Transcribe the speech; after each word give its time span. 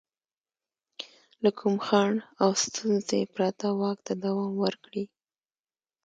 له 1.43 1.49
کوم 1.59 1.75
خنډ 1.85 2.15
او 2.43 2.49
ستونزې 2.63 3.21
پرته 3.35 3.67
واک 3.79 3.99
ته 4.07 4.13
دوام 4.23 4.53
ورکړي. 4.63 5.05